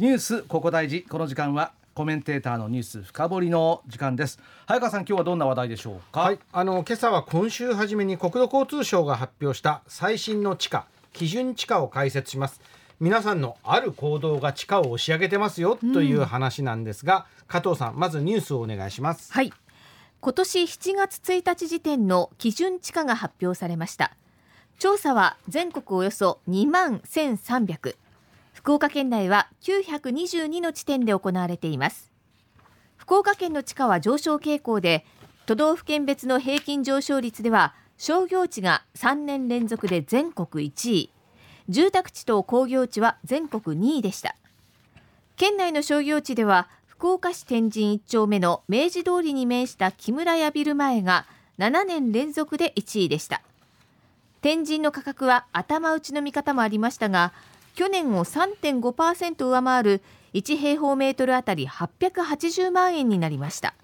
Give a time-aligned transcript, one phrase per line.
[0.00, 1.02] ニュースここ大事。
[1.02, 4.38] この時間はコメンテーターのニュース深掘りの時間です。
[4.64, 6.20] 早川さん今日はどんな話題でしょうか？
[6.20, 12.62] はい、あの今朝は今週初めに国土交通省が発表した最新の地価基準地価を解説します。
[12.98, 19.30] 皆さんのある行動が地価を押し上げてますよという話なんですが、加藤さんまずニュースをお願いします。
[19.34, 19.52] はい。
[20.22, 24.16] 今年7月1日時点の基準地価が発表されました。
[24.78, 27.96] 調査は全国およそ2万1300
[28.60, 32.12] 福岡県内は922の地点で行われています。
[32.98, 35.06] 福岡県の地価は上昇傾向で
[35.46, 41.10] 都道府県別の平均上昇率では商業地が3年連続で全国1位。
[41.70, 44.36] 住宅地と工業地は全国2位でした。
[45.36, 51.24] 県内の商業地では福岡市天神1丁目の明治通りに面した木村屋ビル前が
[51.58, 53.40] 7年連続で1位でした。
[54.42, 57.32] 天神の価格は頭打ちの見方もありましたが
[57.80, 60.02] 去年を3.5%上回る
[60.34, 63.74] 1平方メートルあたり880万円になりました。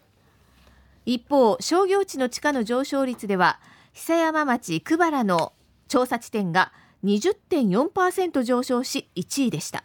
[1.07, 3.59] 一方商業地の地価の上昇率では
[3.95, 5.55] 久山町久原の
[5.89, 9.83] 調査地点が20.4%上昇し1位でした。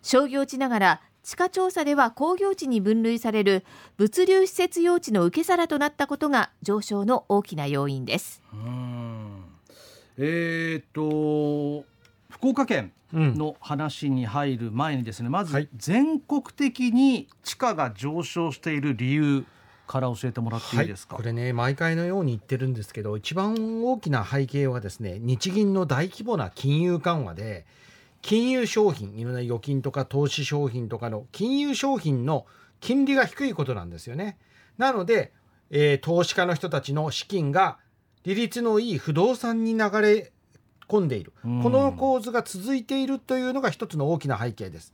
[0.00, 3.66] 商業地ながら地価調査では工業地に分類される
[3.98, 8.40] 物流施設用地の受け皿となったことが上昇の大きな要因です。
[8.54, 9.44] うん。
[10.16, 11.84] えー、っと
[12.30, 12.92] 福岡県。
[13.16, 15.68] の話に入る前にですね、まずはい。
[15.76, 19.44] 全国的に地価が上昇している理由
[19.86, 27.66] から教えてもらっていいですか、はい、これね毎回のように言ってるんですけど一番大きな背景はですね日銀の大規模な金融緩和で
[28.20, 32.46] 金融商品いろんな預金とか投資商品とかの金融商品の
[32.80, 34.36] 金利が低いことなんですよね。
[34.78, 35.32] なので、
[35.70, 37.78] えー投資家の人たちの資金が
[38.24, 40.32] 利率のいい不動産に流れ
[40.88, 41.32] 込んでいる。
[41.44, 41.62] うん。
[41.62, 44.92] この構図が続いているというのが一つの大きな背景です。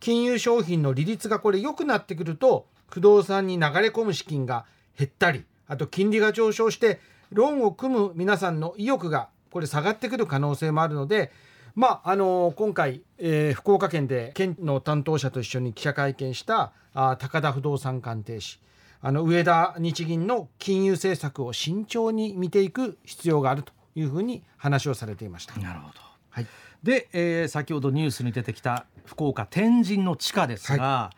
[0.00, 4.64] 金融商品の利率がこれ良くなってくると不動産に流れ込む資金が
[4.96, 7.00] 減ったりあと金利が上昇して
[7.32, 11.32] ローンを組む皆さんの意欲がこれ下がってくる可能性もあるので
[11.74, 18.60] まああの今回、えー福岡県で県の担当者と一緒に記者会見したあー高田不動産鑑定士。
[19.00, 25.58] あの上田日銀の金融政策を慎重に見ていく必要があるというふうに話をされていました。
[25.60, 25.94] なるほど。
[26.30, 26.46] はい。
[26.82, 31.10] で、えー先ほどニュースに出てきた福岡天神の地価ですが、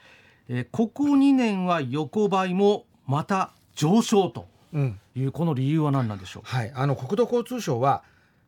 [0.49, 5.01] えーここ2年は横ばいもまた上昇とうん。
[5.17, 6.43] いうこの理由は何なんでしょう？
[6.45, 8.03] はい、あの国土交通省は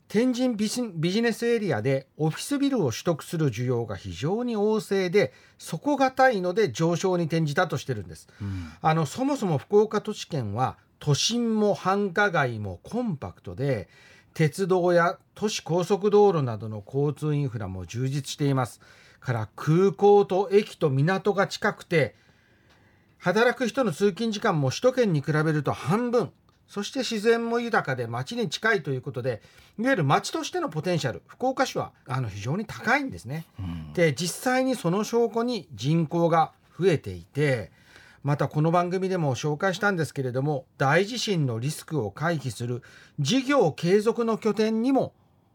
[0.09, 8.29] 天神ビジビジネスエリアでオフィスビルを取得する需要が非常に旺盛で底堅いので上昇に転じたとしてるんです。
[8.41, 8.71] うん。
[8.81, 13.89] あのそもそも福岡都市圏は都心も繁華街もコンパクトで
[14.35, 18.81] 鉄道や都市高速道路などの交通インフラも充実しています。
[19.21, 22.17] から空港と駅と港が近くて
[23.19, 26.31] 働く人の通勤時間も首都圏に比べると半分。
[26.67, 29.43] そして自然も豊かで街に近いということで
[29.79, 33.45] いわゆる街としてのポテンシャル福岡市はあの非常に高いんですね。
[33.59, 33.93] うん。
[33.93, 37.71] で実際にその証拠に人口が増えていて
[38.23, 42.83] またこの番組でも紹介したんですけれども大地震のリスクを回避する
[43.19, 45.13] 事業継続の拠点にも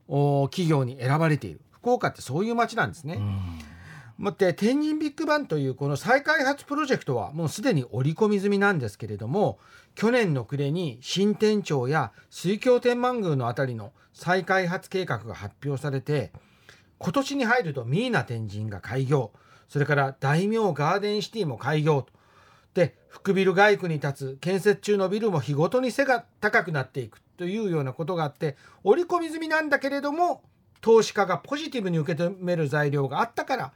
[0.08, 1.62] お企業に選ばれている。
[1.72, 3.16] 福岡ってそういう街なんですね。
[3.16, 3.60] うん。
[4.18, 9.60] もって天神ビッグバンというこの再開発プロジェクトはもうすでに織り込み済みなんですけれども
[9.94, 16.32] 去年の暮れに新天町や水京天満宮のあたりの再開発計画が発表されて
[16.98, 19.32] 今年に入るとミーナ天神が開業。
[19.70, 22.17] それから大名ガーデンシティも開業と
[23.18, 30.42] で福ビル街区に立つ建設中のビルも日ごとに背が高くなっていくというようなことがあって織り込み済みなんだけれども
[30.82, 33.72] 投資家がポジティブに受け止める材料があったから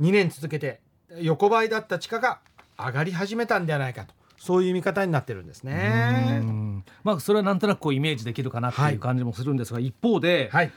[0.00, 0.80] 2年続けて
[1.20, 2.40] 横ばいだった地価が
[2.78, 6.40] 上がり始めたんではないかとそういう見方になってるんですうね。
[6.40, 6.84] ん。
[7.02, 10.72] まあそれはなんとなくこうイメージできるかなっていう感じもするんですが、一方で、はい、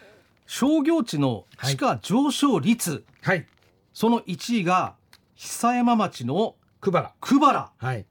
[0.45, 3.45] 商業地の地価上昇率、はい、
[3.93, 4.95] その1位が
[5.35, 6.55] 久山町の
[6.87, 8.05] 久原、久原はい、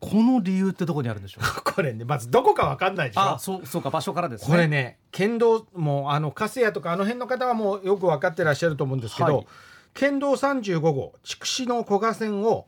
[0.00, 1.62] この理由ってどこにあるんでしょう？
[1.74, 3.20] これねまずどこかわかんないでしょ？
[3.22, 4.46] あそうそうか場所からですね。
[4.48, 9.46] これね県道もうあの粕谷とかあの辺の方はもうよく分かってらっしゃると思うんですけど、はい。
[9.94, 12.66] 県道35号筑紫の古賀線を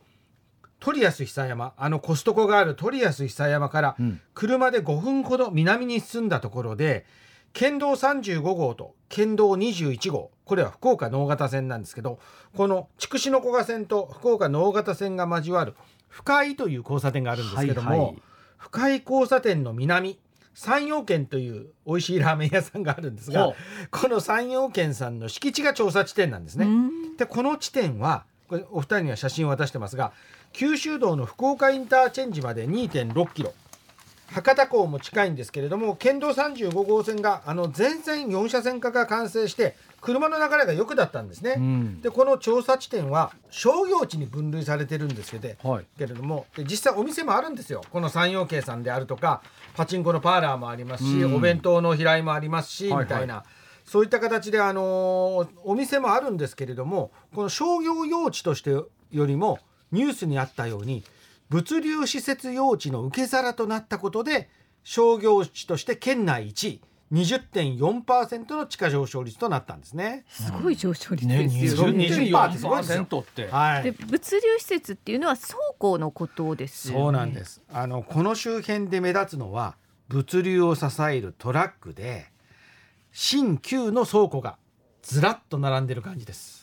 [0.79, 4.21] 鳥安久山あのコストコがある鳥安久山からうん。
[4.33, 7.05] 車で5分ほど南に進んだところで
[7.57, 10.29] 県道35号と県道21号。
[10.45, 12.19] これは福岡直方線なんですけど
[12.55, 15.73] この筑紫の古賀線と福岡直方線が交わる
[16.07, 18.21] 深井という交差点があるんですけども、はいはい。
[18.57, 20.19] 深井交差点の南
[20.53, 23.55] 山陽軒という美味しいラーメン屋さんがあるんですが
[23.89, 26.67] この山陽軒さんの敷地が調査地点なんですね。
[26.67, 27.17] うん。
[27.17, 30.13] でこの地点はこれお二人には写真を渡してますが
[30.53, 33.55] 九州道の福岡インターチェンジまで2.6キロ
[34.31, 41.55] 博多港も近いんですけれども県道35号線があの全線4車線化が完成して車の流れが良くだったんですね。
[41.57, 42.01] うん。
[42.01, 45.85] でこの調査地点は商業地に分類されてるんですけど、はい。
[45.97, 47.81] けれどもで実際お店もあるんですよ。
[47.89, 49.41] この山陽系さんであるとか
[49.75, 51.35] パチンコのパーラーもありますし、うん。
[51.35, 53.05] お弁当の平井もありますし、はいはい。
[53.05, 53.43] みたいな。
[53.85, 59.59] そういった形で、あのーお店もあるんですけれどもこの商業用地としてよりも
[59.93, 61.03] ニュースにあったように
[61.49, 64.49] 物流施設用地の受け皿となったことで
[64.83, 70.25] 商業地として県内1位20.4%の地価上昇率となったんですね。
[70.27, 72.05] すごい上昇率ねですよね。
[72.05, 77.03] 20%ってすごいですよ20%ってはいで物流施設っていうのは倉庫のことですよね。
[77.03, 77.61] そうなんです。
[77.71, 79.77] あのこの周辺で目立つのは
[80.09, 82.27] 物流を支えるトラックで
[83.13, 84.57] 新旧の倉庫が
[85.01, 86.56] ずらっと並んでる感じです。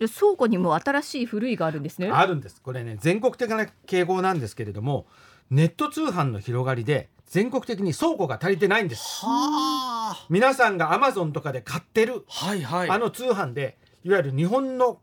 [0.00, 2.10] 倉庫にも新しい古いがあるんですね。
[2.10, 2.60] あるんです。
[2.60, 5.06] これね全国的な傾向なんですけれども、
[5.50, 9.24] ネット通販の広がりで全国的に倉庫が足りてないんです。
[9.24, 14.98] はあ皆さんがアマゾンとかで買ってるはいはいあの通販でいわゆる日本の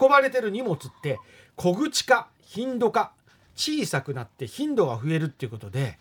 [0.00, 1.18] 運ばれてる荷物って
[1.56, 3.12] 小口化頻度化
[3.56, 5.98] 小さくなって頻度が増えるっていうことで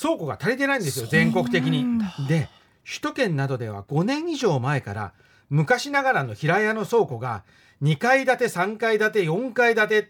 [0.00, 1.84] 倉庫が足りてないんですよ全国的に。
[2.28, 2.48] で
[2.86, 5.12] 首都圏などでは5年以上前から
[5.50, 7.44] 昔ながらの平屋の倉庫が
[7.82, 10.08] 2階建て3階建て4階建て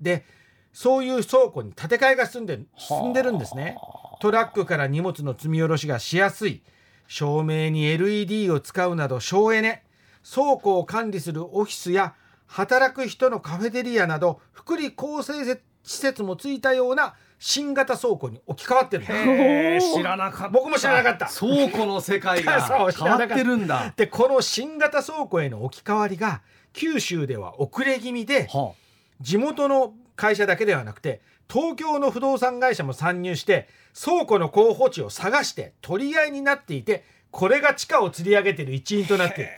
[0.00, 0.24] で
[0.72, 3.76] そういう倉庫に建て替えが進んで進んでるんですね。
[4.20, 6.62] トラックから荷物の積み下ろしがしやすい。
[7.06, 9.84] 照明に LED を使うなど省エネ。
[10.24, 12.14] 倉庫を管理するオフィスや
[12.46, 15.44] 働く人のカフェテリアなど福利厚生
[15.82, 19.02] 施設もついたような新型倉庫に置き換わってる
[19.82, 20.48] 知らなかった。
[20.50, 21.26] 僕も知らなかった。
[21.26, 23.92] 倉庫の世界が 変わってるんだ。
[23.96, 26.42] でこの新型倉庫への置き換わりが
[26.72, 28.74] 九州では遅れ気味では
[29.20, 31.20] 地元の会社だけではなくて
[31.52, 33.68] 東京の不動産会社も参入して
[34.00, 37.02] 倉庫の候補地を探して取り合いになっていて
[37.32, 39.50] これが地価を釣り上げている一因となっている。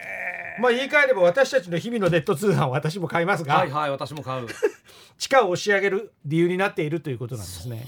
[0.59, 4.47] まあ言い換えれば私たちの日々のネット通販は私も買いますが、あはいはい私も買う
[5.19, 7.87] 地価を押し上げる理由になっているということなんですね。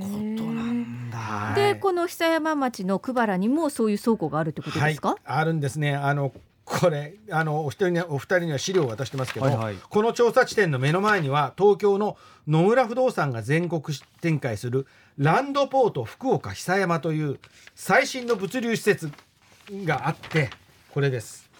[0.00, 5.94] ことなんだでこの久山町の久原にもそういう倉庫があるってことですか、はい、あるんですね。
[5.94, 6.32] あの
[6.64, 13.82] これあのお一人にお二人には資料を渡してますけど、はいはいこの調査地点の目の前には東京の野村不動産が全国
[14.20, 14.86] 展開する
[15.18, 17.38] ランドポート福岡久山という
[17.74, 19.10] 最新の物流施設
[19.84, 20.50] があって
[20.92, 21.51] これです。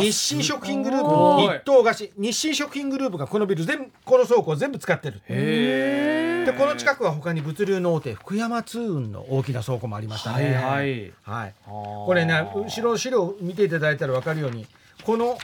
[0.00, 5.20] 日清食品グループお日東菓子日清食品グループがこのビル全部この倉庫を全部使ってる。
[5.28, 10.54] へでこの近くは他に物流の大手福山通運の大きな倉庫もありましたね。
[10.54, 11.12] はいはい。
[11.22, 11.54] はい。
[11.66, 14.66] ここれね後ろの資料を見ていただいたら分かるように
[15.04, 15.38] この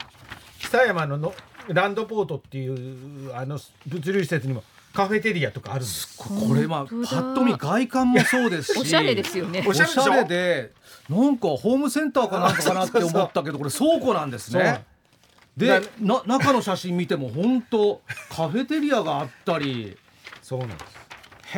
[0.58, 1.34] 久山のの
[1.68, 4.62] ランドポートっていうあの物流施設にも
[4.96, 6.16] カフェテリアとかあるんです。
[6.16, 7.22] これまあ本当だ。
[7.22, 8.80] ぱっと見外観もそうですし。
[8.80, 9.62] おしゃれですよね。
[9.68, 9.92] おしゃれで。
[9.92, 10.72] しょおしゃれで
[11.10, 14.86] なんかホームセンターかなんかかなって思ったけどこれ倉庫なんですね。
[15.54, 18.00] でな中の写真見ても本当
[18.30, 19.98] カフェテリアがあったり。
[20.40, 20.84] そうなんです。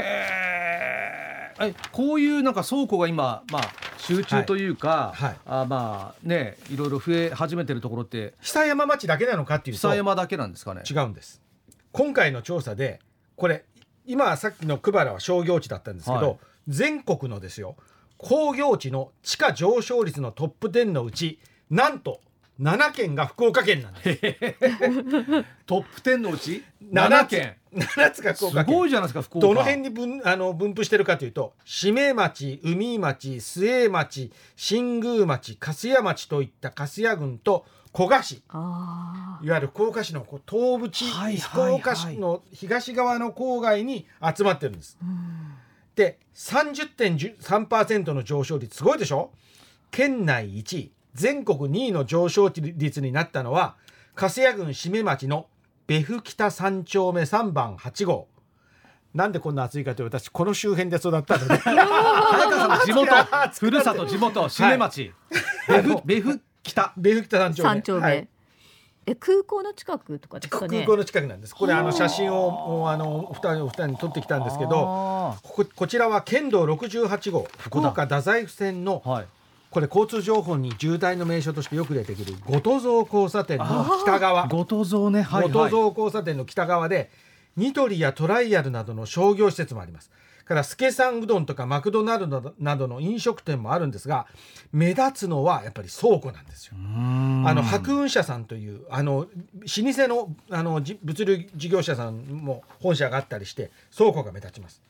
[0.00, 1.69] へー。
[1.69, 3.62] えこういうなんか倉庫が今まあ
[3.99, 5.29] 集中というか、はい。
[5.29, 5.37] はい。
[5.46, 8.35] あまあねいろいろ増え始めてるところって。
[8.40, 9.88] 久山町だけなのかっていうと。
[9.88, 10.82] 久山だけなんですかね。
[10.90, 11.40] 違うんです。
[11.92, 12.99] 今回の調査で
[13.38, 13.64] これ
[14.04, 16.38] 今さっきの久原は商業地だったんですけど、はい。
[16.66, 17.76] 全国のですよ
[18.18, 21.38] 工業地の地価上昇率のトップ10のうち
[21.71, 22.21] なんと
[22.61, 24.21] 7県が福岡県なんです。
[25.67, 28.75] トップ10のうち？7 7つ県7つが福す岡県。
[28.75, 29.47] ごいじゃないですか福岡。
[29.47, 38.43] どの辺に分あの分布してるかというと締め町海町末町新宮町粕屋町といった粕屋郡と古賀市。
[38.49, 41.38] あいわゆる福岡市のこう東部地、はいはいはい。
[41.41, 44.99] 福岡市の東側の郊外に集まってるんです。
[45.95, 49.31] で30.3%の上昇率すごいでしょ？
[49.91, 53.77] 県内1位全国2位の上昇率になったのは
[54.15, 55.47] 粕屋郡締め町の
[55.87, 58.29] 別府北三丁目3番8号。
[59.15, 61.57] なんでこんな暑いかというと私この周辺で育ったので。
[61.59, 63.15] 早川さんの地元
[63.59, 65.12] ふるさと地元締め町。
[65.69, 67.69] 別府別府北別府北三丁目。
[67.71, 68.29] 三丁目、はい。
[69.07, 70.69] え空港の近くとかですかね。
[70.69, 71.55] 空港の近くなんです。
[71.55, 79.27] これあの写真をあのお二人お二人に撮ってきたんですけどあこここちらは県道68号福岡太宰府線のーはい
[79.71, 84.47] これ交通情報に渋滞の名所としてよく出てくる後戸蔵交差点の北側。
[84.49, 85.23] ごとぞね。
[85.23, 85.71] はい後はい。
[85.71, 87.11] 戸蔵交差点の北側で
[87.57, 90.11] ニトリやトライアルなどの商業施設もあります。
[90.49, 94.27] から助さんうどんとかマクドナルドなどの飲食店もあるんですが
[94.73, 96.75] 目立つのはやっぱり倉庫なんですよ。
[96.75, 104.81] あの白雲社さんというあの老舗のあの物流事業者さんも本社があったりして倉庫が目立ちます。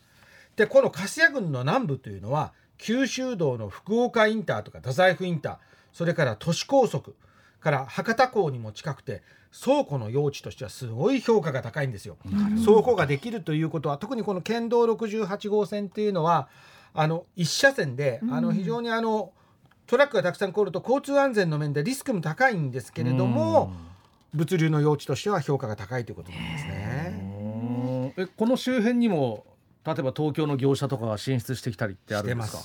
[0.54, 5.56] でこの粕谷郡の南部というのは九州道の福岡インターとか太宰府インター
[5.92, 7.14] それから都市高速
[7.60, 12.16] から博多港にも近くて倉庫の用地としてはすごい評価が高いんですよ。
[12.64, 16.48] 倉庫ができるということは特にこの県道68号線っていうのは
[16.94, 19.32] あの一車線で、あの非常にあの
[19.86, 23.72] トラックがたくさん来ると交通安全の面でリスクも高いんですけれども、
[24.34, 28.14] 物流の用地としては評価が高いということなんですね。
[28.18, 29.44] えこの周辺にも
[29.94, 32.58] 例えば東京の業者とかが進出してきたりってあるんですか？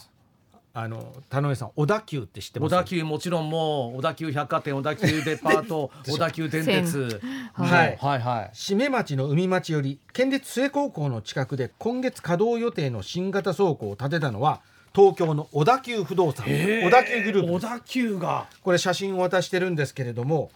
[0.75, 2.73] あの田上さん小田急って知ってます？
[2.73, 7.21] 小田急もちろんもう小田急百貨店小田急デパート 小田急電鉄、
[7.53, 8.19] はい、はい。
[8.19, 14.61] はい締め町の海町より県立末高校の近くで今月稼働予定の新型倉庫を建てたのは
[14.95, 18.47] 東京の小田急不動産、小田急グループ小田急が。
[18.63, 20.51] これ写真を渡してるんですけれども、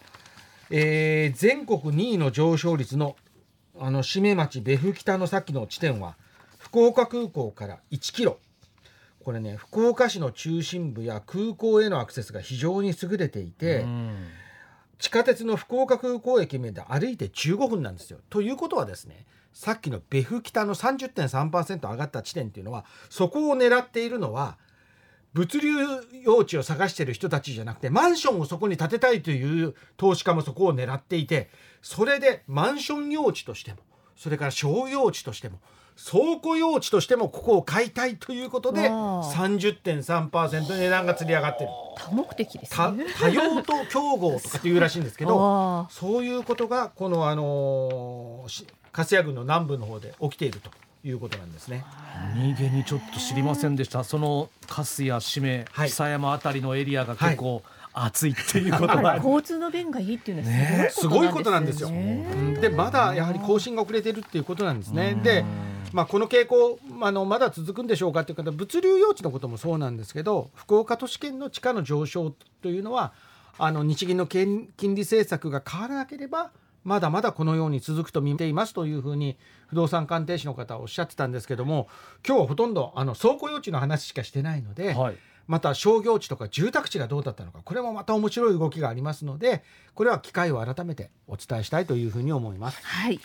[0.69, 3.15] えー、全国2位の上昇率の
[3.79, 6.15] あの締め町別府北の先の地点は
[6.67, 8.39] 福岡空港から1キロ
[9.23, 13.85] これね福岡市の中心部や空港へのアクセスが非常に優れていて、
[14.99, 18.19] 地下鉄の福岡空港駅まで歩いて15分なんですよ。
[18.29, 24.57] ということはですねさっきの別府北の30.3%上がった地点っていうのはそこを狙っているのは
[25.33, 25.69] 物流
[26.23, 31.49] 用地を探している人たちじゃなくてマンションをそこに建てたいという投資家もそこを狙っていて
[31.81, 33.77] それでマンション用地としても
[34.15, 35.59] それから商用地としても
[35.97, 41.69] 倉庫用地としてもここを買いたいということで30.3%値段が釣り上がってる。
[41.97, 48.45] 多目的です、ね、多様と競合とかっていうらしいんですけど そういうことがこのあの
[48.91, 50.69] 粕谷郡の南部の方で起きていると
[51.03, 51.83] いうことなんですね。
[52.35, 54.03] 何気にちょっと知りませんでした。
[54.03, 57.63] その粕谷締め、はい、久山あたりのエリアが結構、はい。
[57.99, 61.89] 暑いっていうことは 交通の便がいいっていうのはすごいことなんですよ。
[62.61, 65.15] でまだやはり更新が遅れてるっていうことなんですね。
[65.23, 65.43] で
[65.93, 73.13] まあ、この傾向あのまだ続くんでしょうかという方物流用地のこともそうなんですけど福岡都市圏の地価の上昇というのは
[73.57, 76.51] あの日銀の金利政策が変わらなければ
[76.83, 81.89] まだまだこのように続くと見ていますというふうに不動産鑑定士の方はおっしゃってたんですけども
[82.25, 85.17] 今日はほとんどあの倉庫用地の話しかしてないので、はい、
[85.47, 89.63] また商業地とか住宅地がどうだったのかこれもまた面白い動きがありますので
[89.95, 92.79] これは機会を改めてお伝えしたいというふうに思います。
[92.83, 93.19] はい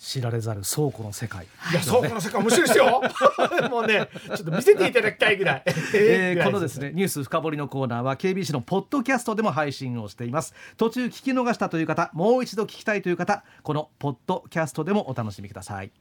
[0.00, 1.44] 知られざる倉庫の世界。
[1.70, 3.02] いや、倉庫の世界面白いですよ。
[3.68, 5.62] もうね、ちょっと見せていただきたいぐらい。
[5.94, 10.54] えー、このですね、ニュース深掘りのコーナーは KBC のポッドキャストでも配信をしています。
[10.78, 15.92] 途中聞き逃したという方、もう一度聞きたいという方、このポッドキャストでもお楽しみください。